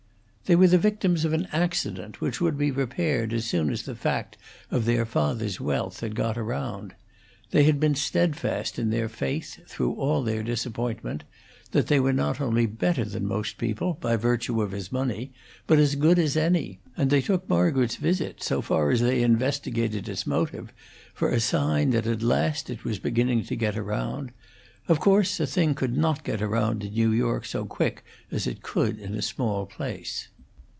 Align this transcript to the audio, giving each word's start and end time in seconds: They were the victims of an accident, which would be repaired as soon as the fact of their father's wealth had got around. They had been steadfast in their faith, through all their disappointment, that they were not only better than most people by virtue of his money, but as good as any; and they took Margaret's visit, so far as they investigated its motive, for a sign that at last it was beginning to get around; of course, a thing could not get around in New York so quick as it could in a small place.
They 0.47 0.55
were 0.57 0.67
the 0.67 0.77
victims 0.77 1.23
of 1.23 1.31
an 1.31 1.47
accident, 1.53 2.19
which 2.19 2.41
would 2.41 2.57
be 2.57 2.71
repaired 2.71 3.31
as 3.31 3.45
soon 3.45 3.69
as 3.69 3.83
the 3.83 3.95
fact 3.95 4.37
of 4.69 4.83
their 4.83 5.05
father's 5.05 5.61
wealth 5.61 6.01
had 6.01 6.13
got 6.13 6.37
around. 6.37 6.93
They 7.51 7.63
had 7.63 7.79
been 7.79 7.95
steadfast 7.95 8.77
in 8.77 8.89
their 8.89 9.07
faith, 9.07 9.65
through 9.65 9.93
all 9.93 10.23
their 10.23 10.43
disappointment, 10.43 11.23
that 11.71 11.87
they 11.87 12.01
were 12.01 12.11
not 12.11 12.41
only 12.41 12.65
better 12.65 13.05
than 13.05 13.25
most 13.27 13.57
people 13.57 13.93
by 14.01 14.17
virtue 14.17 14.61
of 14.61 14.73
his 14.73 14.91
money, 14.91 15.31
but 15.67 15.79
as 15.79 15.95
good 15.95 16.19
as 16.19 16.35
any; 16.35 16.81
and 16.97 17.09
they 17.09 17.21
took 17.21 17.47
Margaret's 17.47 17.95
visit, 17.95 18.43
so 18.43 18.61
far 18.61 18.91
as 18.91 18.99
they 18.99 19.21
investigated 19.23 20.09
its 20.09 20.27
motive, 20.27 20.73
for 21.13 21.29
a 21.29 21.39
sign 21.39 21.91
that 21.91 22.05
at 22.07 22.21
last 22.21 22.69
it 22.69 22.83
was 22.83 22.99
beginning 22.99 23.45
to 23.45 23.55
get 23.55 23.77
around; 23.77 24.33
of 24.89 24.99
course, 24.99 25.39
a 25.39 25.47
thing 25.47 25.73
could 25.75 25.95
not 25.95 26.25
get 26.25 26.41
around 26.41 26.83
in 26.83 26.91
New 26.93 27.13
York 27.13 27.45
so 27.45 27.63
quick 27.63 28.03
as 28.31 28.47
it 28.47 28.61
could 28.61 28.99
in 28.99 29.15
a 29.15 29.21
small 29.21 29.65
place. 29.65 30.27